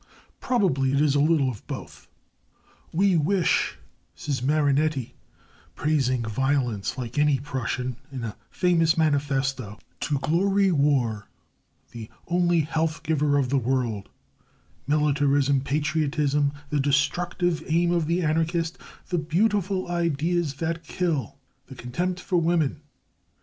Probably 0.39 0.91
it 0.93 0.99
is 0.99 1.13
a 1.13 1.19
little 1.19 1.47
of 1.51 1.67
both. 1.67 2.07
"We 2.91 3.15
wish," 3.15 3.77
says 4.15 4.41
Marinetti, 4.41 5.13
praising 5.75 6.23
violence 6.23 6.97
like 6.97 7.19
any 7.19 7.37
Prussian, 7.37 7.97
in 8.11 8.23
a 8.23 8.35
famous 8.49 8.97
manifesto, 8.97 9.77
"to 9.99 10.17
glorify 10.17 10.71
war 10.71 11.27
the 11.91 12.09
only 12.27 12.61
health 12.61 13.03
giver 13.03 13.37
of 13.37 13.49
the 13.49 13.59
world 13.59 14.09
militarism, 14.87 15.61
patriotism, 15.61 16.51
the 16.71 16.79
destructive 16.79 17.63
aim 17.67 17.91
of 17.91 18.07
the 18.07 18.23
Anarchist, 18.23 18.79
the 19.09 19.19
beautiful 19.19 19.87
ideas 19.87 20.55
that 20.55 20.83
kill, 20.83 21.37
the 21.67 21.75
contempt 21.75 22.19
for 22.19 22.37
women." 22.41 22.81